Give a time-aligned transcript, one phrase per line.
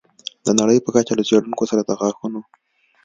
[0.45, 2.41] د نړۍ په کچه له څېړونکو سره د غاښونو